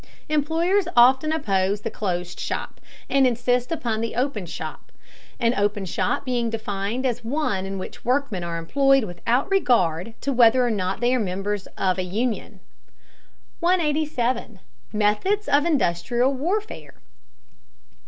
[0.29, 4.91] Employers often oppose the closed shop, and insist upon the open shop,
[5.39, 10.33] an open shop being defined as one in which workmen are employed without regard to
[10.33, 12.61] whether or not they are members of a union.
[13.59, 14.57] 187.
[14.91, 16.95] METHODS OF INDUSTRIAL WARFARE.